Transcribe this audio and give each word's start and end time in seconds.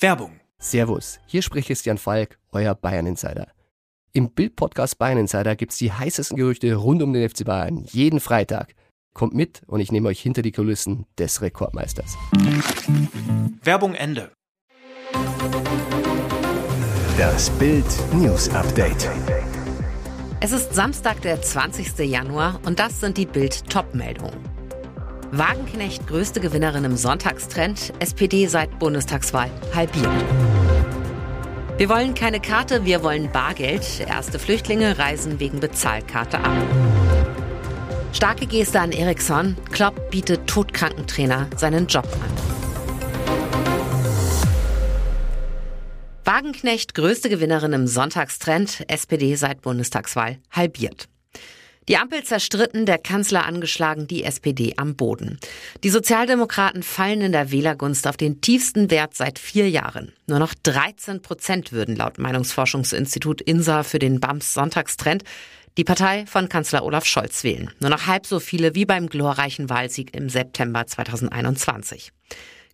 Werbung. 0.00 0.38
Servus, 0.60 1.18
hier 1.26 1.42
spricht 1.42 1.66
Christian 1.66 1.98
Falk, 1.98 2.38
euer 2.52 2.76
Bayern 2.76 3.06
Insider. 3.06 3.48
Im 4.12 4.30
Bild-Podcast 4.30 4.96
Bayern 4.96 5.18
Insider 5.18 5.56
gibt's 5.56 5.76
die 5.76 5.92
heißesten 5.92 6.36
Gerüchte 6.36 6.72
rund 6.76 7.02
um 7.02 7.12
den 7.12 7.28
FC 7.28 7.44
Bayern 7.44 7.84
jeden 7.90 8.20
Freitag. 8.20 8.76
Kommt 9.12 9.34
mit 9.34 9.62
und 9.66 9.80
ich 9.80 9.90
nehme 9.90 10.08
euch 10.08 10.20
hinter 10.20 10.42
die 10.42 10.52
Kulissen 10.52 11.06
des 11.18 11.42
Rekordmeisters. 11.42 12.16
Werbung 13.64 13.94
Ende. 13.94 14.30
Das 17.18 17.50
Bild 17.50 17.84
News 18.14 18.48
Update. 18.50 19.10
Es 20.38 20.52
ist 20.52 20.74
Samstag, 20.74 21.22
der 21.22 21.42
20. 21.42 21.98
Januar 22.08 22.60
und 22.64 22.78
das 22.78 23.00
sind 23.00 23.16
die 23.16 23.26
Bild 23.26 23.68
Top-Meldungen. 23.68 24.47
Wagenknecht 25.30 26.06
größte 26.06 26.40
Gewinnerin 26.40 26.84
im 26.84 26.96
Sonntagstrend, 26.96 27.92
SPD 27.98 28.46
seit 28.46 28.78
Bundestagswahl 28.78 29.50
halbiert. 29.74 30.08
Wir 31.76 31.90
wollen 31.90 32.14
keine 32.14 32.40
Karte, 32.40 32.86
wir 32.86 33.02
wollen 33.02 33.30
Bargeld. 33.30 34.00
Erste 34.00 34.38
Flüchtlinge 34.38 34.98
reisen 34.98 35.38
wegen 35.38 35.60
Bezahlkarte 35.60 36.38
ab. 36.38 36.56
Starke 38.14 38.46
Geste 38.46 38.80
an 38.80 38.90
Eriksson. 38.90 39.56
Klopp 39.70 40.10
bietet 40.10 40.46
Todkrankentrainer 40.46 41.46
seinen 41.56 41.86
Job 41.86 42.06
an. 42.06 42.32
Wagenknecht 46.24 46.94
größte 46.94 47.28
Gewinnerin 47.28 47.74
im 47.74 47.86
Sonntagstrend, 47.86 48.82
SPD 48.88 49.34
seit 49.34 49.60
Bundestagswahl 49.60 50.38
halbiert. 50.50 51.08
Die 51.88 51.96
Ampel 51.96 52.22
zerstritten, 52.22 52.84
der 52.84 52.98
Kanzler 52.98 53.46
angeschlagen, 53.46 54.06
die 54.06 54.22
SPD 54.22 54.74
am 54.76 54.94
Boden. 54.94 55.40
Die 55.82 55.88
Sozialdemokraten 55.88 56.82
fallen 56.82 57.22
in 57.22 57.32
der 57.32 57.50
Wählergunst 57.50 58.06
auf 58.06 58.18
den 58.18 58.42
tiefsten 58.42 58.90
Wert 58.90 59.14
seit 59.14 59.38
vier 59.38 59.70
Jahren. 59.70 60.12
Nur 60.26 60.38
noch 60.38 60.52
13 60.62 61.22
Prozent 61.22 61.72
würden 61.72 61.96
laut 61.96 62.18
Meinungsforschungsinstitut 62.18 63.40
INSA 63.40 63.84
für 63.84 63.98
den 63.98 64.20
BAMS 64.20 64.52
Sonntagstrend 64.52 65.24
die 65.78 65.84
Partei 65.84 66.26
von 66.26 66.48
Kanzler 66.50 66.84
Olaf 66.84 67.06
Scholz 67.06 67.42
wählen. 67.42 67.70
Nur 67.80 67.90
noch 67.90 68.06
halb 68.06 68.26
so 68.26 68.40
viele 68.40 68.74
wie 68.74 68.84
beim 68.84 69.08
glorreichen 69.08 69.70
Wahlsieg 69.70 70.14
im 70.14 70.28
September 70.28 70.86
2021. 70.86 72.12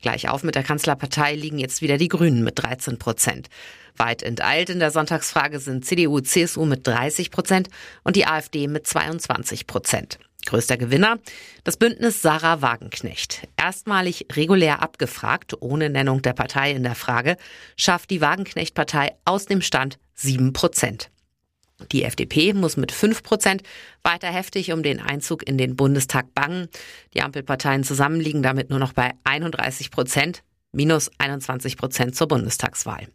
Gleich 0.03 0.29
auf 0.29 0.43
mit 0.43 0.55
der 0.55 0.63
Kanzlerpartei 0.63 1.35
liegen 1.35 1.59
jetzt 1.59 1.83
wieder 1.83 1.97
die 1.97 2.09
Grünen 2.09 2.45
mit 2.45 2.63
13 2.63 2.99
Prozent. 2.99 3.49
Weit 3.97 4.23
enteilt 4.23 4.71
in 4.71 4.81
der 4.81 4.91
Sonntagsfrage 4.91 5.61
sind 5.61 5.85
CDU, 5.85 6.21
CSU 6.21 6.65
mit 6.65 6.87
30 6.87 7.31
Prozent 7.31 7.69
und 8.03 8.17
die 8.17 8.27
AfD 8.27 8.67
mit 8.67 8.87
22 8.87 9.67
Prozent. 9.67 10.19
Größter 10.47 10.77
Gewinner? 10.77 11.19
Das 11.63 11.77
Bündnis 11.77 12.21
Sarah 12.21 12.61
Wagenknecht. 12.61 13.49
Erstmalig 13.57 14.27
regulär 14.33 14.83
abgefragt, 14.83 15.55
ohne 15.61 15.89
Nennung 15.89 16.23
der 16.23 16.35
Partei 16.35 16.73
in 16.73 16.83
der 16.83 16.95
Frage, 16.95 17.37
schafft 17.77 18.11
die 18.11 18.21
Wagenknecht-Partei 18.21 19.15
aus 19.25 19.47
dem 19.47 19.63
Stand 19.63 19.99
7 20.15 20.53
Prozent. 20.53 21.11
Die 21.93 22.05
FDP 22.05 22.53
muss 22.53 22.77
mit 22.77 22.93
5 22.93 23.23
Prozent 23.23 23.63
weiter 24.03 24.29
heftig 24.29 24.73
um 24.73 24.83
den 24.83 25.01
Einzug 25.01 25.47
in 25.47 25.59
den 25.59 25.77
Bundestag 25.77 26.33
bangen. 26.35 26.69
Die 27.15 27.23
Ampelparteien 27.23 27.85
zusammen 27.85 28.21
liegen 28.21 28.43
damit 28.43 28.71
nur 28.71 28.79
noch 28.79 28.93
bei 28.93 29.13
31 29.25 29.91
Prozent, 29.91 30.43
minus 30.73 31.11
21 31.19 31.77
Prozent 31.77 32.17
zur 32.17 32.29
Bundestagswahl. 32.29 33.09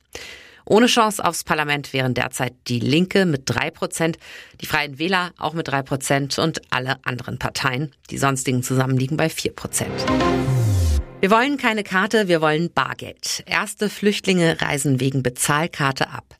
Ohne 0.66 0.86
Chance 0.86 1.24
aufs 1.24 1.44
Parlament 1.44 1.94
wären 1.94 2.14
derzeit 2.14 2.54
die 2.68 2.80
Linke 2.80 3.26
mit 3.26 3.44
drei 3.46 3.72
Prozent, 3.72 4.20
die 4.62 4.68
Freien 4.68 5.00
Wähler 5.00 5.32
auch 5.38 5.54
mit 5.54 5.68
drei 5.68 5.82
Prozent 5.82 6.38
und 6.38 6.62
alle 6.72 7.04
anderen 7.06 7.40
Parteien. 7.40 7.92
Die 8.12 8.18
sonstigen 8.18 8.62
zusammen 8.62 8.98
liegen 8.98 9.18
bei 9.18 9.30
vier 9.30 9.54
Prozent. 9.54 10.06
Wir 11.22 11.32
wollen 11.32 11.58
keine 11.58 11.84
Karte, 11.84 12.28
wir 12.28 12.40
wollen 12.40 12.72
Bargeld. 12.72 13.44
Erste 13.46 13.90
Flüchtlinge 13.90 14.62
reisen 14.62 15.00
wegen 15.00 15.24
Bezahlkarte 15.24 16.10
ab. 16.12 16.36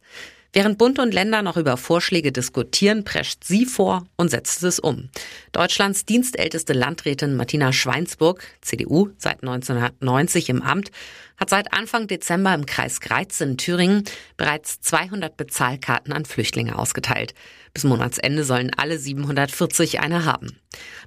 Während 0.52 0.80
Bund 0.80 0.98
und 0.98 1.14
Länder 1.14 1.44
noch 1.44 1.58
über 1.58 1.78
Vorschläge 1.78 2.32
diskutieren, 2.32 3.04
prescht 3.04 3.44
sie 3.44 3.66
vor 3.66 4.08
und 4.16 4.32
setzt 4.32 4.64
es 4.64 4.80
um. 4.80 5.10
Deutschlands 5.52 6.06
dienstälteste 6.06 6.74
Landrätin 6.74 7.36
Martina 7.36 7.72
Schweinsburg, 7.72 8.44
CDU, 8.62 9.10
seit 9.20 9.44
1990 9.44 10.50
im 10.50 10.64
Amt, 10.64 10.90
hat 11.38 11.52
seit 11.52 11.72
Anfang 11.72 12.08
Dezember 12.08 12.56
im 12.56 12.66
Kreis 12.66 13.00
Greiz 13.00 13.40
in 13.42 13.58
Thüringen 13.58 14.06
bereits 14.38 14.82
200 14.82 15.38
Bezahlkarten 15.38 16.14
an 16.14 16.26
Flüchtlinge 16.26 16.80
ausgeteilt. 16.80 17.36
Bis 17.76 17.84
Monatsende 17.84 18.44
sollen 18.44 18.72
alle 18.76 18.98
740 18.98 20.00
eine 20.00 20.26
haben. 20.26 20.58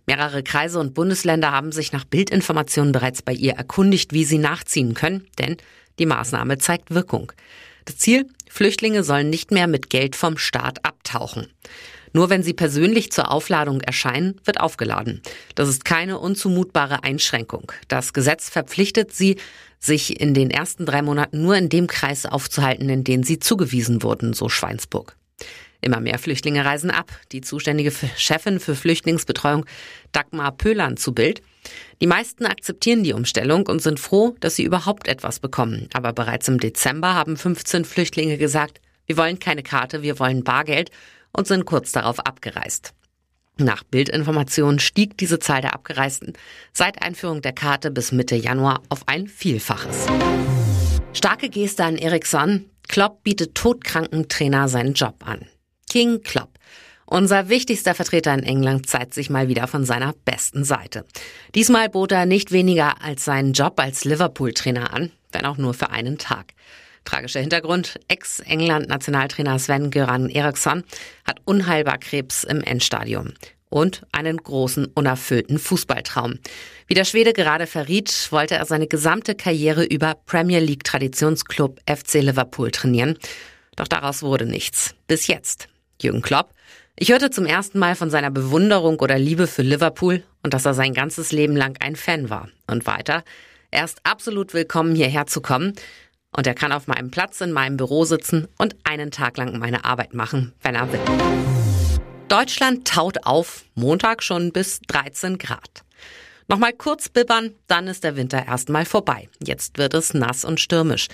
Mehrere 0.07 0.45
Kreise 0.45 0.79
und 0.79 0.95
Bundesländer 0.95 1.51
haben 1.51 1.73
sich 1.73 1.93
nach 1.93 2.05
Bildinformationen 2.05 2.93
bereits 2.93 3.23
bei 3.23 3.33
ihr 3.33 3.55
erkundigt, 3.55 4.13
wie 4.13 4.25
sie 4.25 4.39
nachziehen 4.39 4.95
können, 4.95 5.27
denn 5.41 5.57
die 5.99 6.07
Maßnahme 6.07 6.59
zeigt 6.59 6.93
Wirkung. 6.93 7.33
Das 7.85 7.99
Ziel? 7.99 8.27
Flüchtlinge 8.53 9.03
sollen 9.03 9.31
nicht 9.31 9.51
mehr 9.51 9.67
mit 9.67 9.89
Geld 9.89 10.15
vom 10.15 10.37
Staat 10.37 10.85
abtauchen. 10.85 11.47
Nur 12.13 12.29
wenn 12.29 12.43
sie 12.43 12.53
persönlich 12.53 13.11
zur 13.11 13.31
Aufladung 13.31 13.81
erscheinen, 13.81 14.39
wird 14.45 14.61
aufgeladen. 14.61 15.23
Das 15.55 15.71
ist 15.71 15.87
keine 15.87 16.19
unzumutbare 16.19 17.03
Einschränkung. 17.03 17.73
Das 17.89 18.13
Gesetz 18.13 18.51
verpflichtet 18.51 19.15
sie, 19.15 19.37
sich 19.81 20.21
in 20.21 20.35
den 20.35 20.51
ersten 20.51 20.85
drei 20.85 21.01
Monaten 21.01 21.41
nur 21.41 21.57
in 21.57 21.71
dem 21.71 21.87
Kreis 21.87 22.27
aufzuhalten, 22.27 22.91
in 22.91 23.05
den 23.05 23.23
sie 23.23 23.39
zugewiesen 23.39 24.03
wurden, 24.03 24.35
so 24.35 24.51
Schweinsburg. 24.51 25.17
Immer 25.81 26.01
mehr 26.01 26.19
Flüchtlinge 26.19 26.63
reisen 26.63 26.91
ab. 26.91 27.11
Die 27.33 27.41
zuständige 27.41 27.91
Chefin 28.19 28.61
für 28.61 28.75
Flüchtlingsbetreuung 28.75 29.65
Dagmar 30.13 30.53
Pöhlern 30.53 30.99
zu 30.99 31.15
Bild. 31.15 31.41
Die 32.01 32.07
meisten 32.07 32.47
akzeptieren 32.47 33.05
die 33.05 33.13
Umstellung 33.13 33.67
und 33.67 33.81
sind 33.81 34.01
froh, 34.01 34.35
dass 34.41 34.57
sie 34.57 34.65
überhaupt 34.65 35.09
etwas 35.09 35.39
bekommen. 35.41 35.89
Aber 35.93 36.13
bereits 36.13 36.49
im 36.49 36.59
Dezember 36.59 37.15
haben 37.15 37.37
15 37.37 37.85
Flüchtlinge 37.85 38.39
gesagt, 38.39 38.81
wir 39.07 39.17
wollen 39.17 39.39
keine 39.39 39.63
Karte, 39.63 40.03
wir 40.03 40.19
wollen 40.19 40.45
Bargeld 40.45 40.91
und 41.33 41.47
sind 41.47 41.65
kurz 41.65 41.93
darauf 41.93 42.21
abgereist. 42.21 42.95
Nach 43.59 43.85
Bildinformationen 43.85 44.79
stieg 44.79 45.19
diese 45.19 45.39
Zahl 45.39 45.61
der 45.61 45.75
Abgereisten 45.75 46.33
seit 46.73 47.03
Einführung 47.03 47.43
der 47.43 47.53
Karte 47.53 47.91
bis 47.91 48.11
Mitte 48.11 48.35
Januar 48.35 48.83
auf 48.89 49.07
ein 49.07 49.29
Vielfaches. 49.29 50.07
Starke 51.13 51.51
Geste 51.51 51.85
an 51.85 51.97
Eriksson. 51.97 52.65
Klopp 52.89 53.23
bietet 53.23 53.55
todkranken 53.55 54.29
Trainer 54.29 54.69
seinen 54.69 54.95
Job 54.95 55.17
an. 55.27 55.47
King 55.89 56.23
Klopp. 56.23 56.59
Unser 57.13 57.51
wichtigster 57.51 57.95
Vertreter 57.95 58.33
in 58.33 58.43
England 58.43 58.89
zeigt 58.89 59.13
sich 59.13 59.29
mal 59.29 59.47
wieder 59.47 59.67
von 59.67 59.85
seiner 59.85 60.15
besten 60.25 60.65
Seite. 60.65 61.05
Diesmal 61.55 61.91
bot 61.91 62.11
er 62.11 62.25
nicht 62.25 62.53
weniger 62.53 63.03
als 63.03 63.27
seinen 63.27 63.53
Job 63.53 63.79
als 63.79 64.07
Liverpool-Trainer 64.07 64.95
an, 64.95 65.13
wenn 65.31 65.45
auch 65.45 65.59
nur 65.59 65.75
für 65.75 65.91
einen 65.91 66.17
Tag. 66.17 66.55
Tragischer 67.05 67.41
Hintergrund, 67.41 68.01
Ex-England-Nationaltrainer 68.09 69.59
Sven-Göran 69.59 70.31
Eriksson 70.31 70.85
hat 71.27 71.43
unheilbar 71.45 71.99
Krebs 71.99 72.45
im 72.45 72.63
Endstadium 72.63 73.35
und 73.69 74.07
einen 74.13 74.39
großen 74.39 74.87
unerfüllten 74.87 75.59
Fußballtraum. 75.59 76.39
Wie 76.87 76.95
der 76.95 77.05
Schwede 77.05 77.35
gerade 77.35 77.67
verriet, 77.67 78.29
wollte 78.31 78.55
er 78.55 78.65
seine 78.65 78.87
gesamte 78.87 79.35
Karriere 79.35 79.85
über 79.85 80.15
Premier 80.15 80.61
League 80.61 80.85
Traditionsclub 80.85 81.79
FC 81.87 82.23
Liverpool 82.23 82.71
trainieren. 82.71 83.19
Doch 83.77 83.89
daraus 83.89 84.23
wurde 84.23 84.47
nichts. 84.47 84.95
Bis 85.09 85.27
jetzt. 85.27 85.69
Jürgen 86.01 86.23
Klopp. 86.23 86.55
Ich 86.95 87.11
hörte 87.11 87.31
zum 87.31 87.47
ersten 87.47 87.79
Mal 87.79 87.97
von 87.97 88.11
seiner 88.11 88.31
Bewunderung 88.31 89.01
oder 89.01 89.19
Liebe 89.19 89.47
für 89.47 89.63
Liverpool 89.63 90.23
und 90.43 90.53
dass 90.53 90.67
er 90.67 90.75
sein 90.75 90.93
ganzes 90.93 91.33
Leben 91.33 91.57
lang 91.57 91.77
ein 91.81 91.97
Fan 91.97 92.29
war. 92.29 92.49
Und 92.67 92.87
weiter. 92.87 93.25
Er 93.71 93.85
ist 93.85 94.01
absolut 94.05 94.53
willkommen, 94.53 94.95
hierher 94.95 95.27
zu 95.27 95.41
kommen. 95.41 95.73
Und 96.37 96.47
er 96.47 96.55
kann 96.55 96.71
auf 96.71 96.89
meinem 96.89 97.11
Platz 97.11 97.41
in 97.41 97.51
meinem 97.51 97.79
Büro 97.79 98.05
sitzen 98.05 98.47
und 98.59 98.77
einen 98.85 99.11
Tag 99.11 99.39
lang 99.39 99.59
meine 99.59 99.87
Arbeit 99.87 100.13
machen, 100.13 100.53
wenn 100.63 100.75
er 100.75 100.93
will. 100.93 101.01
Deutschland 102.29 102.87
taut 102.87 103.25
auf, 103.25 103.65
Montag 103.75 104.23
schon 104.23 104.53
bis 104.53 104.81
13 104.89 105.39
Grad. 105.39 105.85
Nochmal 106.47 106.75
kurz 106.75 107.09
bibbern, 107.09 107.55
dann 107.69 107.87
ist 107.87 108.05
der 108.05 108.17
Winter 108.17 108.47
erstmal 108.47 108.85
vorbei. 108.85 109.29
Jetzt 109.43 109.79
wird 109.79 109.95
es 109.95 110.13
nass 110.13 110.45
und 110.45 110.61
stürmisch. 110.61 111.09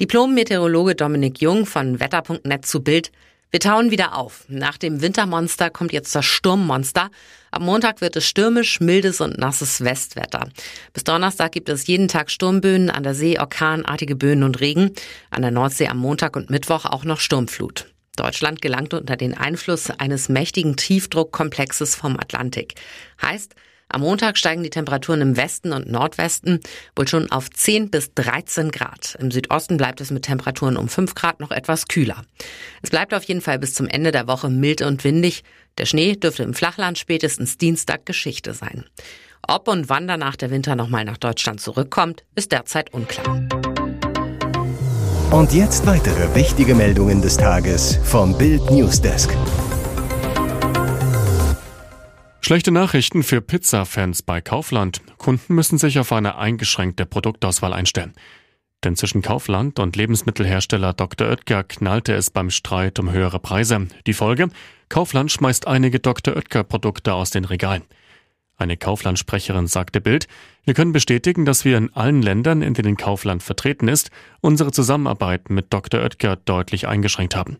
Diplom-Meteorologe 0.00 0.96
Dominik 0.96 1.40
Jung 1.40 1.66
von 1.66 2.00
Wetter.net 2.00 2.66
zu 2.66 2.82
Bild. 2.82 3.12
Wir 3.50 3.58
tauen 3.58 3.90
wieder 3.90 4.16
auf. 4.16 4.44
Nach 4.46 4.78
dem 4.78 5.02
Wintermonster 5.02 5.70
kommt 5.70 5.92
jetzt 5.92 6.14
das 6.14 6.24
Sturmmonster. 6.24 7.10
Am 7.50 7.64
Montag 7.64 8.00
wird 8.00 8.14
es 8.14 8.24
stürmisch, 8.24 8.78
mildes 8.78 9.20
und 9.20 9.38
nasses 9.38 9.82
Westwetter. 9.82 10.48
Bis 10.92 11.02
Donnerstag 11.02 11.50
gibt 11.50 11.68
es 11.68 11.88
jeden 11.88 12.06
Tag 12.06 12.30
Sturmböen, 12.30 12.90
an 12.90 13.02
der 13.02 13.14
See 13.14 13.40
orkanartige 13.40 14.14
Böen 14.14 14.44
und 14.44 14.60
Regen. 14.60 14.92
An 15.30 15.42
der 15.42 15.50
Nordsee 15.50 15.88
am 15.88 15.98
Montag 15.98 16.36
und 16.36 16.48
Mittwoch 16.48 16.84
auch 16.84 17.02
noch 17.02 17.18
Sturmflut. 17.18 17.86
Deutschland 18.14 18.62
gelangt 18.62 18.94
unter 18.94 19.16
den 19.16 19.36
Einfluss 19.36 19.90
eines 19.90 20.28
mächtigen 20.28 20.76
Tiefdruckkomplexes 20.76 21.96
vom 21.96 22.20
Atlantik. 22.20 22.74
Heißt, 23.20 23.56
am 23.92 24.02
Montag 24.02 24.38
steigen 24.38 24.62
die 24.62 24.70
Temperaturen 24.70 25.20
im 25.20 25.36
Westen 25.36 25.72
und 25.72 25.90
Nordwesten 25.90 26.60
wohl 26.94 27.08
schon 27.08 27.30
auf 27.30 27.50
10 27.50 27.90
bis 27.90 28.14
13 28.14 28.70
Grad. 28.70 29.16
Im 29.18 29.30
Südosten 29.30 29.76
bleibt 29.76 30.00
es 30.00 30.10
mit 30.10 30.24
Temperaturen 30.24 30.76
um 30.76 30.88
5 30.88 31.14
Grad 31.14 31.40
noch 31.40 31.50
etwas 31.50 31.88
kühler. 31.88 32.22
Es 32.82 32.90
bleibt 32.90 33.12
auf 33.12 33.24
jeden 33.24 33.40
Fall 33.40 33.58
bis 33.58 33.74
zum 33.74 33.88
Ende 33.88 34.12
der 34.12 34.28
Woche 34.28 34.48
mild 34.48 34.82
und 34.82 35.02
windig. 35.02 35.42
Der 35.78 35.86
Schnee 35.86 36.14
dürfte 36.14 36.44
im 36.44 36.54
Flachland 36.54 36.98
spätestens 36.98 37.58
Dienstag 37.58 38.06
Geschichte 38.06 38.54
sein. 38.54 38.84
Ob 39.46 39.66
und 39.66 39.88
wann 39.88 40.06
danach 40.06 40.36
der 40.36 40.50
Winter 40.50 40.76
nochmal 40.76 41.04
nach 41.04 41.16
Deutschland 41.16 41.60
zurückkommt, 41.60 42.24
ist 42.36 42.52
derzeit 42.52 42.92
unklar. 42.92 43.48
Und 45.30 45.52
jetzt 45.52 45.86
weitere 45.86 46.34
wichtige 46.34 46.74
Meldungen 46.74 47.22
des 47.22 47.36
Tages 47.36 47.98
vom 48.04 48.36
Bild 48.36 48.70
Newsdesk. 48.70 49.30
Schlechte 52.50 52.72
Nachrichten 52.72 53.22
für 53.22 53.40
Pizza-Fans 53.40 54.22
bei 54.22 54.40
Kaufland. 54.40 55.02
Kunden 55.18 55.54
müssen 55.54 55.78
sich 55.78 56.00
auf 56.00 56.10
eine 56.10 56.36
eingeschränkte 56.36 57.06
Produktauswahl 57.06 57.72
einstellen. 57.72 58.12
Denn 58.82 58.96
zwischen 58.96 59.22
Kaufland 59.22 59.78
und 59.78 59.94
Lebensmittelhersteller 59.94 60.92
Dr. 60.92 61.28
Oetker 61.28 61.62
knallte 61.62 62.12
es 62.12 62.30
beim 62.30 62.50
Streit 62.50 62.98
um 62.98 63.12
höhere 63.12 63.38
Preise. 63.38 63.86
Die 64.08 64.14
Folge? 64.14 64.48
Kaufland 64.88 65.30
schmeißt 65.30 65.68
einige 65.68 66.00
Dr. 66.00 66.34
Oetker 66.34 66.64
Produkte 66.64 67.14
aus 67.14 67.30
den 67.30 67.44
Regalen. 67.44 67.84
Eine 68.56 68.76
Kaufland-Sprecherin 68.76 69.68
sagte 69.68 70.00
Bild, 70.00 70.26
wir 70.64 70.74
können 70.74 70.90
bestätigen, 70.90 71.44
dass 71.44 71.64
wir 71.64 71.78
in 71.78 71.94
allen 71.94 72.20
Ländern, 72.20 72.62
in 72.62 72.74
denen 72.74 72.96
Kaufland 72.96 73.44
vertreten 73.44 73.86
ist, 73.86 74.10
unsere 74.40 74.72
Zusammenarbeit 74.72 75.50
mit 75.50 75.72
Dr. 75.72 76.00
Oetker 76.00 76.34
deutlich 76.34 76.88
eingeschränkt 76.88 77.36
haben. 77.36 77.58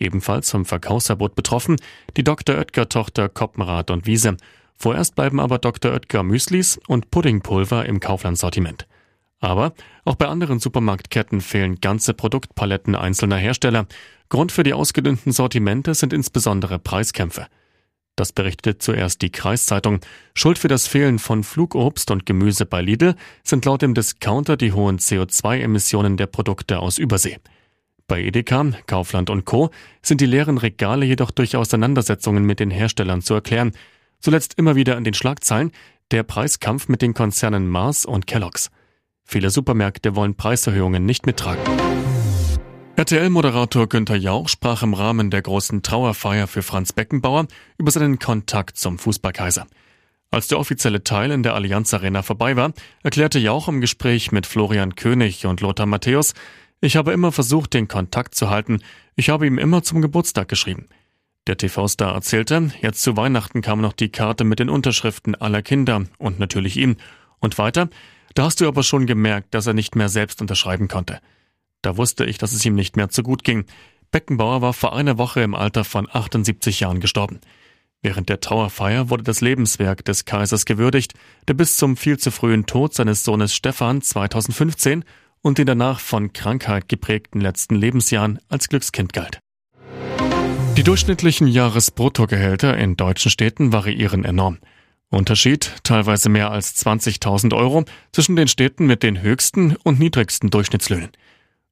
Ebenfalls 0.00 0.50
vom 0.50 0.64
Verkaufsverbot 0.64 1.34
betroffen 1.34 1.76
die 2.16 2.24
Dr. 2.24 2.56
Oetker-Tochter 2.56 3.28
Koppenrad 3.28 3.90
und 3.90 4.06
Wiese. 4.06 4.38
Vorerst 4.74 5.14
bleiben 5.14 5.38
aber 5.38 5.58
Dr. 5.58 5.92
Oetker 5.92 6.22
Müslis 6.22 6.80
und 6.88 7.10
Puddingpulver 7.10 7.84
im 7.84 8.00
Kaufland-Sortiment. 8.00 8.88
Aber 9.40 9.74
auch 10.04 10.16
bei 10.16 10.26
anderen 10.26 10.58
Supermarktketten 10.58 11.42
fehlen 11.42 11.80
ganze 11.80 12.14
Produktpaletten 12.14 12.94
einzelner 12.94 13.36
Hersteller. 13.36 13.86
Grund 14.30 14.52
für 14.52 14.62
die 14.62 14.74
ausgedünnten 14.74 15.32
Sortimente 15.32 15.94
sind 15.94 16.14
insbesondere 16.14 16.78
Preiskämpfe. 16.78 17.46
Das 18.16 18.32
berichtete 18.32 18.78
zuerst 18.78 19.22
die 19.22 19.30
Kreiszeitung. 19.30 20.00
Schuld 20.34 20.58
für 20.58 20.68
das 20.68 20.86
Fehlen 20.86 21.18
von 21.18 21.44
Flugobst 21.44 22.10
und 22.10 22.26
Gemüse 22.26 22.64
bei 22.66 22.80
Lidl 22.80 23.16
sind 23.44 23.64
laut 23.66 23.82
dem 23.82 23.94
Discounter 23.94 24.56
die 24.56 24.72
hohen 24.72 24.98
CO2-Emissionen 24.98 26.16
der 26.16 26.26
Produkte 26.26 26.80
aus 26.80 26.98
Übersee. 26.98 27.38
Bei 28.10 28.24
Edeka, 28.24 28.72
Kaufland 28.88 29.30
und 29.30 29.44
Co. 29.44 29.70
sind 30.02 30.20
die 30.20 30.26
leeren 30.26 30.58
Regale 30.58 31.06
jedoch 31.06 31.30
durch 31.30 31.54
Auseinandersetzungen 31.54 32.42
mit 32.42 32.58
den 32.58 32.72
Herstellern 32.72 33.22
zu 33.22 33.34
erklären. 33.34 33.70
Zuletzt 34.18 34.54
immer 34.58 34.74
wieder 34.74 34.96
an 34.96 35.04
den 35.04 35.14
Schlagzeilen 35.14 35.70
der 36.10 36.24
Preiskampf 36.24 36.88
mit 36.88 37.02
den 37.02 37.14
Konzernen 37.14 37.68
Mars 37.68 38.04
und 38.04 38.26
Kellogg's. 38.26 38.72
Viele 39.22 39.50
Supermärkte 39.50 40.16
wollen 40.16 40.34
Preiserhöhungen 40.34 41.06
nicht 41.06 41.24
mittragen. 41.24 41.62
RTL-Moderator 42.96 43.88
Günther 43.88 44.16
Jauch 44.16 44.48
sprach 44.48 44.82
im 44.82 44.94
Rahmen 44.94 45.30
der 45.30 45.42
großen 45.42 45.84
Trauerfeier 45.84 46.48
für 46.48 46.62
Franz 46.62 46.92
Beckenbauer 46.92 47.46
über 47.78 47.92
seinen 47.92 48.18
Kontakt 48.18 48.76
zum 48.76 48.98
Fußballkaiser. 48.98 49.68
Als 50.32 50.48
der 50.48 50.58
offizielle 50.58 51.04
Teil 51.04 51.30
in 51.30 51.44
der 51.44 51.54
Allianz 51.54 51.94
Arena 51.94 52.22
vorbei 52.22 52.56
war, 52.56 52.72
erklärte 53.04 53.38
Jauch 53.38 53.68
im 53.68 53.80
Gespräch 53.80 54.32
mit 54.32 54.46
Florian 54.46 54.96
König 54.96 55.46
und 55.46 55.60
Lothar 55.60 55.86
Matthäus, 55.86 56.34
ich 56.80 56.96
habe 56.96 57.12
immer 57.12 57.32
versucht, 57.32 57.74
den 57.74 57.88
Kontakt 57.88 58.34
zu 58.34 58.50
halten. 58.50 58.80
Ich 59.16 59.30
habe 59.30 59.46
ihm 59.46 59.58
immer 59.58 59.82
zum 59.82 60.00
Geburtstag 60.00 60.48
geschrieben. 60.48 60.88
Der 61.46 61.56
TV-Star 61.56 62.14
erzählte, 62.14 62.70
jetzt 62.80 63.02
zu 63.02 63.16
Weihnachten 63.16 63.62
kam 63.62 63.80
noch 63.80 63.92
die 63.92 64.10
Karte 64.10 64.44
mit 64.44 64.58
den 64.58 64.70
Unterschriften 64.70 65.34
aller 65.34 65.62
Kinder 65.62 66.04
und 66.18 66.38
natürlich 66.38 66.76
ihm. 66.76 66.96
Und 67.38 67.58
weiter, 67.58 67.88
da 68.34 68.44
hast 68.44 68.60
du 68.60 68.68
aber 68.68 68.82
schon 68.82 69.06
gemerkt, 69.06 69.54
dass 69.54 69.66
er 69.66 69.74
nicht 69.74 69.96
mehr 69.96 70.08
selbst 70.08 70.40
unterschreiben 70.40 70.88
konnte. 70.88 71.20
Da 71.82 71.96
wusste 71.96 72.24
ich, 72.24 72.38
dass 72.38 72.52
es 72.52 72.64
ihm 72.64 72.74
nicht 72.74 72.96
mehr 72.96 73.08
zu 73.08 73.22
gut 73.22 73.42
ging. 73.42 73.64
Beckenbauer 74.10 74.60
war 74.60 74.72
vor 74.72 74.94
einer 74.94 75.18
Woche 75.18 75.40
im 75.40 75.54
Alter 75.54 75.84
von 75.84 76.08
78 76.10 76.80
Jahren 76.80 77.00
gestorben. 77.00 77.40
Während 78.02 78.28
der 78.28 78.40
Trauerfeier 78.40 79.10
wurde 79.10 79.24
das 79.24 79.40
Lebenswerk 79.40 80.04
des 80.04 80.24
Kaisers 80.24 80.64
gewürdigt, 80.64 81.14
der 81.48 81.54
bis 81.54 81.76
zum 81.76 81.96
viel 81.96 82.18
zu 82.18 82.30
frühen 82.30 82.66
Tod 82.66 82.94
seines 82.94 83.24
Sohnes 83.24 83.54
Stefan 83.54 84.00
2015 84.02 85.04
und 85.42 85.58
den 85.58 85.66
danach 85.66 86.00
von 86.00 86.32
Krankheit 86.32 86.88
geprägten 86.88 87.40
letzten 87.40 87.74
Lebensjahren 87.74 88.38
als 88.48 88.68
Glückskind 88.68 89.12
galt. 89.12 89.40
Die 90.76 90.82
durchschnittlichen 90.82 91.46
Jahresbruttogehälter 91.46 92.76
in 92.76 92.96
deutschen 92.96 93.30
Städten 93.30 93.72
variieren 93.72 94.24
enorm. 94.24 94.58
Unterschied 95.10 95.72
teilweise 95.82 96.28
mehr 96.28 96.52
als 96.52 96.76
20.000 96.76 97.54
Euro 97.54 97.84
zwischen 98.12 98.36
den 98.36 98.48
Städten 98.48 98.86
mit 98.86 99.02
den 99.02 99.20
höchsten 99.20 99.76
und 99.82 99.98
niedrigsten 99.98 100.50
Durchschnittslöhnen. 100.50 101.10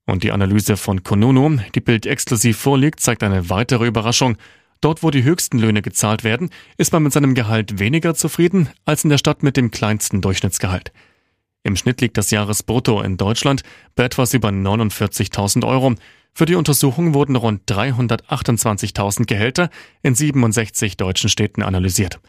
Und 0.07 0.25
die 0.25 0.33
Analyse 0.33 0.77
von 0.77 1.05
Konuno, 1.05 1.59
die 1.75 1.81
Bild 1.81 2.07
exklusiv 2.07 2.59
vorliegt, 2.59 3.01
zeigt 3.01 3.23
eine 3.23 3.49
weitere 3.49 3.87
Überraschung. 3.87 4.37
Dort, 4.81 5.03
wo 5.03 5.11
die 5.11 5.23
höchsten 5.23 5.59
Löhne 5.59 5.83
gezahlt 5.83 6.25
werden, 6.25 6.51
ist 6.77 6.93
man 6.93 7.03
mit 7.03 7.13
seinem 7.13 7.35
Gehalt 7.35 7.79
weniger 7.79 8.15
zufrieden 8.15 8.69
als 8.85 9.05
in 9.05 9.11
der 9.11 9.19
Stadt 9.19 9.43
mit 9.43 9.57
dem 9.57 9.71
kleinsten 9.71 10.21
Durchschnittsgehalt. 10.21 10.93
Im 11.63 11.77
Schnitt 11.77 12.01
liegt 12.01 12.17
das 12.17 12.31
Jahresbrutto 12.31 13.03
in 13.03 13.17
Deutschland 13.17 13.63
bei 13.95 14.05
etwas 14.05 14.35
über 14.35 14.49
49.000 14.49 15.67
Euro. 15.67 15.95
Für 16.33 16.47
die 16.47 16.55
Untersuchung 16.55 17.15
wurden 17.15 17.37
rund 17.37 17.71
328.000 17.71 19.27
Gehälter 19.27 19.71
in 20.03 20.15
67 20.15 20.97
deutschen 20.97 21.29
Städten 21.29 21.63
analysiert. 21.63 22.21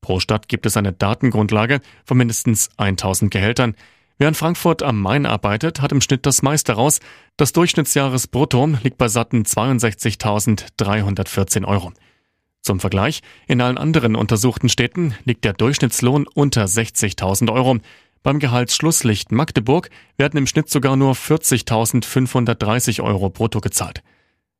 Pro 0.00 0.18
Stadt 0.18 0.48
gibt 0.48 0.66
es 0.66 0.76
eine 0.76 0.92
Datengrundlage 0.92 1.80
von 2.04 2.16
mindestens 2.16 2.70
1000 2.78 3.30
Gehältern. 3.30 3.76
Wer 4.18 4.26
in 4.28 4.34
Frankfurt 4.34 4.82
am 4.82 5.00
Main 5.00 5.26
arbeitet, 5.26 5.80
hat 5.80 5.92
im 5.92 6.00
Schnitt 6.00 6.26
das 6.26 6.42
meiste 6.42 6.72
raus. 6.72 6.98
Das 7.36 7.52
Durchschnittsjahresbrutto 7.52 8.74
liegt 8.82 8.98
bei 8.98 9.06
satten 9.08 9.44
62.314 9.44 11.64
Euro. 11.66 11.92
Zum 12.62 12.80
Vergleich, 12.80 13.22
in 13.46 13.62
allen 13.62 13.78
anderen 13.78 14.16
untersuchten 14.16 14.68
Städten 14.68 15.14
liegt 15.24 15.46
der 15.46 15.54
Durchschnittslohn 15.54 16.26
unter 16.26 16.64
60.000 16.64 17.50
Euro. 17.50 17.78
Beim 18.22 18.38
Gehaltsschlusslicht 18.38 19.32
Magdeburg 19.32 19.88
werden 20.18 20.36
im 20.36 20.46
Schnitt 20.46 20.68
sogar 20.68 20.96
nur 20.96 21.14
40.530 21.14 23.02
Euro 23.02 23.30
brutto 23.30 23.60
gezahlt. 23.60 24.02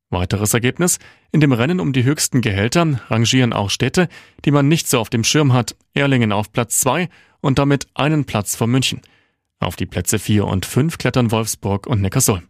Weiteres 0.09 0.55
Ergebnis? 0.55 0.99
In 1.31 1.41
dem 1.41 1.53
Rennen 1.53 1.79
um 1.79 1.93
die 1.93 2.05
höchsten 2.05 2.41
Gehälter 2.41 3.01
rangieren 3.09 3.53
auch 3.53 3.71
Städte, 3.71 4.09
die 4.45 4.51
man 4.51 4.67
nicht 4.67 4.89
so 4.89 4.99
auf 4.99 5.11
dem 5.11 5.25
Schirm 5.25 5.53
hat. 5.53 5.77
Erlingen 5.95 6.33
auf 6.33 6.53
Platz 6.53 6.81
2 6.81 7.09
und 7.41 7.59
damit 7.59 7.87
einen 7.95 8.25
Platz 8.25 8.57
vor 8.57 8.67
München. 8.67 9.03
Auf 9.61 9.77
die 9.77 9.87
Plätze 9.87 10.19
4 10.19 10.47
und 10.47 10.65
5 10.65 10.97
klettern 10.97 11.31
Wolfsburg 11.31 11.87
und 11.87 12.01
Neckarsulm. 12.01 12.49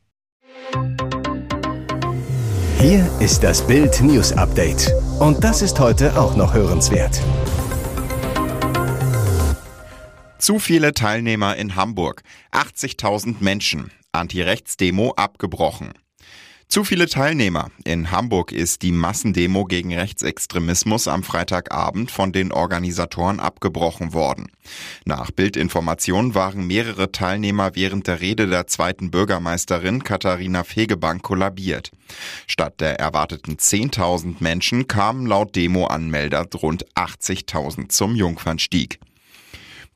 Hier 2.79 3.11
ist 3.19 3.43
das 3.43 3.67
Bild 3.67 4.01
News 4.01 4.33
Update. 4.33 4.91
Und 5.19 5.43
das 5.45 5.61
ist 5.61 5.79
heute 5.81 6.19
auch 6.19 6.37
noch 6.37 6.55
hörenswert. 6.55 7.21
Zu 10.41 10.59
viele 10.59 10.95
Teilnehmer 10.95 11.57
in 11.57 11.77
Hamburg. 11.77 12.23
80.000 12.53 13.37
Menschen. 13.41 13.91
Anti-Rechts-Demo 14.13 15.13
abgebrochen. 15.15 15.93
Zu 16.67 16.83
viele 16.83 17.09
Teilnehmer. 17.09 17.71
In 17.85 18.11
Hamburg 18.11 18.51
ist 18.51 18.81
die 18.81 18.91
Massendemo 18.91 19.67
gegen 19.67 19.95
Rechtsextremismus 19.95 21.09
am 21.09 21.25
Freitagabend 21.25 22.11
von 22.11 22.33
den 22.33 22.53
Organisatoren 22.53 23.39
abgebrochen 23.39 24.15
worden. 24.15 24.51
Nach 25.05 25.31
Bildinformationen 25.31 26.35
waren 26.35 26.67
mehrere 26.67 27.13
Teilnehmer 27.13 27.73
während 27.75 28.07
der 28.07 28.23
Rede 28.23 28.47
der 28.47 28.67
zweiten 28.67 29.11
Bürgermeisterin 29.11 30.05
Katharina 30.05 30.65
Fegebank 30.65 31.23
kollabiert. 31.23 31.91
Statt 32.47 32.81
der 32.81 32.99
erwarteten 32.99 33.57
10.000 33.57 34.37
Menschen 34.39 34.89
kamen 34.89 35.27
laut 35.27 35.55
Demo-Anmelder 35.55 36.47
rund 36.55 36.87
80.000 36.95 37.91
zum 37.91 38.17
Jungfernstieg. 38.17 39.01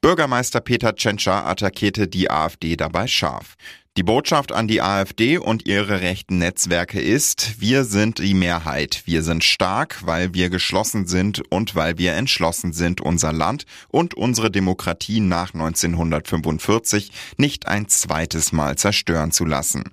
Bürgermeister 0.05 0.61
Peter 0.61 0.95
Tschentscher 0.95 1.47
attackierte 1.47 2.07
die 2.07 2.31
AfD 2.31 2.77
dabei 2.77 3.07
scharf. 3.07 3.55
Die 3.97 4.03
Botschaft 4.03 4.53
an 4.53 4.69
die 4.69 4.83
AfD 4.83 5.39
und 5.39 5.67
ihre 5.67 6.03
rechten 6.03 6.37
Netzwerke 6.37 7.01
ist, 7.01 7.59
wir 7.59 7.85
sind 7.85 8.19
die 8.19 8.35
Mehrheit. 8.35 9.01
Wir 9.07 9.23
sind 9.23 9.45
stark, 9.45 10.05
weil 10.05 10.35
wir 10.35 10.51
geschlossen 10.51 11.07
sind 11.07 11.51
und 11.51 11.75
weil 11.75 11.97
wir 11.97 12.13
entschlossen 12.13 12.75
sind, 12.75 13.01
unser 13.01 13.33
Land 13.33 13.65
und 13.89 14.13
unsere 14.13 14.51
Demokratie 14.51 15.21
nach 15.21 15.55
1945 15.55 17.11
nicht 17.39 17.67
ein 17.67 17.89
zweites 17.89 18.53
Mal 18.53 18.77
zerstören 18.77 19.31
zu 19.31 19.47
lassen. 19.47 19.85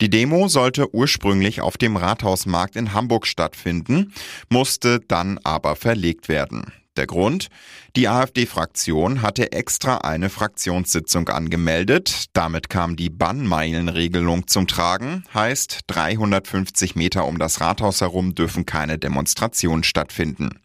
Die 0.00 0.08
Demo 0.08 0.48
sollte 0.48 0.94
ursprünglich 0.94 1.60
auf 1.60 1.76
dem 1.76 1.98
Rathausmarkt 1.98 2.76
in 2.76 2.94
Hamburg 2.94 3.26
stattfinden, 3.26 4.14
musste 4.48 5.00
dann 5.00 5.36
aber 5.44 5.76
verlegt 5.76 6.30
werden. 6.30 6.72
Der 6.98 7.06
Grund? 7.06 7.46
Die 7.94 8.08
AfD-Fraktion 8.08 9.22
hatte 9.22 9.52
extra 9.52 9.98
eine 9.98 10.30
Fraktionssitzung 10.30 11.28
angemeldet. 11.28 12.24
Damit 12.32 12.68
kam 12.68 12.96
die 12.96 13.08
Bannmeilenregelung 13.08 14.48
zum 14.48 14.66
Tragen. 14.66 15.22
Heißt, 15.32 15.82
350 15.86 16.96
Meter 16.96 17.24
um 17.26 17.38
das 17.38 17.60
Rathaus 17.60 18.00
herum 18.00 18.34
dürfen 18.34 18.66
keine 18.66 18.98
Demonstrationen 18.98 19.84
stattfinden. 19.84 20.58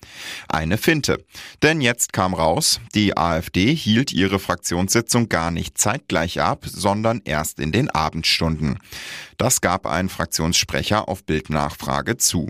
Eine 0.50 0.80
Finte. 0.80 1.24
Denn 1.62 1.82
jetzt 1.82 2.14
kam 2.14 2.34
raus, 2.34 2.82
die 2.96 3.16
AfD 3.16 3.76
hielt 3.76 4.12
ihre 4.12 4.40
Fraktionssitzung 4.40 5.30
gar 5.30 5.52
nicht 5.52 5.78
zeitgleich 5.78 6.42
ab, 6.42 6.66
sondern 6.66 7.22
erst 7.26 7.60
in 7.60 7.72
den 7.72 7.92
Abendstunden. 7.92 8.80
Das 9.38 9.62
gab 9.62 9.86
ein 9.86 10.10
Fraktionssprecher 10.10 11.08
auf 11.08 11.26
Bildnachfrage 11.26 12.18
zu. 12.18 12.50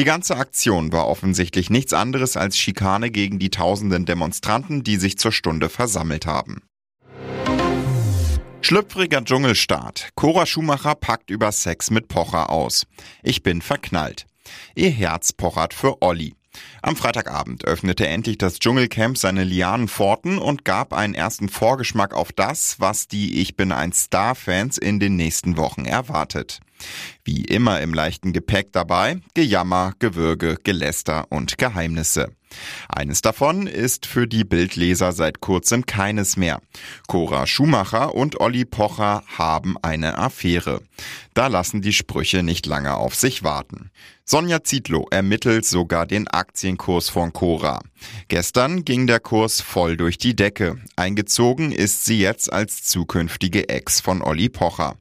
Die 0.00 0.06
ganze 0.06 0.38
Aktion 0.38 0.92
war 0.92 1.08
offensichtlich 1.08 1.68
nichts 1.68 1.92
anderes 1.92 2.38
als 2.38 2.56
Schikane 2.56 3.10
gegen 3.10 3.38
die 3.38 3.50
tausenden 3.50 4.06
Demonstranten, 4.06 4.82
die 4.82 4.96
sich 4.96 5.18
zur 5.18 5.30
Stunde 5.30 5.68
versammelt 5.68 6.24
haben. 6.24 6.62
Schlüpfriger 8.62 9.22
Dschungelstart. 9.22 10.08
Cora 10.14 10.46
Schumacher 10.46 10.94
packt 10.94 11.28
über 11.28 11.52
Sex 11.52 11.90
mit 11.90 12.08
Pocher 12.08 12.48
aus. 12.48 12.86
Ich 13.22 13.42
bin 13.42 13.60
verknallt. 13.60 14.24
Ihr 14.74 14.88
Herz 14.88 15.34
pochert 15.34 15.74
für 15.74 16.00
Olli. 16.00 16.34
Am 16.82 16.96
Freitagabend 16.96 17.64
öffnete 17.64 18.06
endlich 18.06 18.38
das 18.38 18.58
Dschungelcamp 18.58 19.16
seine 19.18 19.44
Lianenpforten 19.44 20.38
und 20.38 20.64
gab 20.64 20.92
einen 20.92 21.14
ersten 21.14 21.48
Vorgeschmack 21.48 22.14
auf 22.14 22.32
das, 22.32 22.76
was 22.80 23.06
die 23.06 23.40
Ich 23.40 23.56
bin 23.56 23.72
ein 23.72 23.92
Star-Fans 23.92 24.78
in 24.78 24.98
den 24.98 25.16
nächsten 25.16 25.56
Wochen 25.56 25.84
erwartet. 25.84 26.60
Wie 27.24 27.44
immer 27.44 27.80
im 27.80 27.92
leichten 27.92 28.32
Gepäck 28.32 28.72
dabei 28.72 29.20
Gejammer, 29.34 29.92
Gewürge, 29.98 30.56
Geläster 30.62 31.26
und 31.28 31.58
Geheimnisse. 31.58 32.32
Eines 32.88 33.22
davon 33.22 33.66
ist 33.66 34.06
für 34.06 34.26
die 34.26 34.44
Bildleser 34.44 35.12
seit 35.12 35.40
kurzem 35.40 35.86
keines 35.86 36.36
mehr. 36.36 36.60
Cora 37.06 37.46
Schumacher 37.46 38.14
und 38.14 38.40
Olli 38.40 38.64
Pocher 38.64 39.22
haben 39.38 39.76
eine 39.82 40.18
Affäre. 40.18 40.80
Da 41.34 41.46
lassen 41.46 41.80
die 41.80 41.92
Sprüche 41.92 42.42
nicht 42.42 42.66
lange 42.66 42.94
auf 42.94 43.14
sich 43.14 43.44
warten. 43.44 43.90
Sonja 44.30 44.62
Zietlow 44.62 45.08
ermittelt 45.10 45.64
sogar 45.64 46.06
den 46.06 46.28
Aktienkurs 46.28 47.08
von 47.08 47.32
Cora. 47.32 47.80
Gestern 48.28 48.84
ging 48.84 49.08
der 49.08 49.18
Kurs 49.18 49.60
voll 49.60 49.96
durch 49.96 50.18
die 50.18 50.36
Decke. 50.36 50.76
Eingezogen 50.94 51.72
ist 51.72 52.04
sie 52.04 52.20
jetzt 52.20 52.52
als 52.52 52.84
zukünftige 52.84 53.68
Ex 53.68 54.00
von 54.00 54.22
Olli 54.22 54.48
Pocher. 54.48 54.94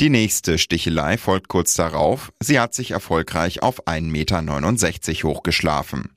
Die 0.00 0.10
nächste 0.10 0.58
Stichelei 0.58 1.16
folgt 1.16 1.46
kurz 1.46 1.74
darauf. 1.74 2.32
Sie 2.42 2.58
hat 2.58 2.74
sich 2.74 2.90
erfolgreich 2.90 3.62
auf 3.62 3.86
1,69 3.86 4.00
Meter 4.10 5.28
hochgeschlafen. 5.28 6.10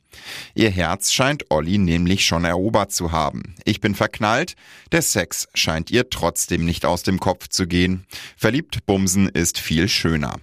Ihr 0.55 0.71
Herz 0.71 1.11
scheint 1.11 1.51
Olli 1.51 1.77
nämlich 1.77 2.25
schon 2.25 2.45
erobert 2.45 2.91
zu 2.91 3.11
haben. 3.11 3.53
Ich 3.63 3.79
bin 3.79 3.93
verknallt, 3.93 4.55
der 4.91 5.03
Sex 5.03 5.47
scheint 5.53 5.91
ihr 5.91 6.09
trotzdem 6.09 6.65
nicht 6.65 6.83
aus 6.83 7.03
dem 7.03 7.19
Kopf 7.19 7.47
zu 7.47 7.67
gehen. 7.67 8.07
Verliebt 8.35 8.87
bumsen 8.87 9.29
ist 9.29 9.59
viel 9.59 9.87
schöner. 9.87 10.39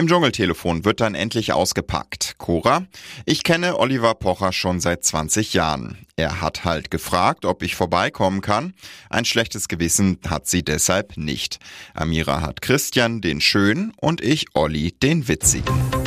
Im 0.00 0.08
Dschungeltelefon 0.08 0.86
wird 0.86 1.02
dann 1.02 1.14
endlich 1.14 1.52
ausgepackt. 1.52 2.36
Cora, 2.38 2.86
ich 3.26 3.42
kenne 3.42 3.78
Oliver 3.78 4.14
Pocher 4.14 4.50
schon 4.50 4.80
seit 4.80 5.04
20 5.04 5.52
Jahren. 5.52 6.06
Er 6.16 6.40
hat 6.40 6.64
halt 6.64 6.90
gefragt, 6.90 7.44
ob 7.44 7.62
ich 7.62 7.74
vorbeikommen 7.74 8.40
kann. 8.40 8.72
Ein 9.10 9.26
schlechtes 9.26 9.68
Gewissen 9.68 10.18
hat 10.26 10.46
sie 10.46 10.62
deshalb 10.62 11.18
nicht. 11.18 11.58
Amira 11.92 12.40
hat 12.40 12.62
Christian 12.62 13.20
den 13.20 13.42
Schön 13.42 13.92
und 14.00 14.22
ich 14.22 14.46
Olli 14.54 14.92
den 14.92 15.28
Witzigen. 15.28 15.99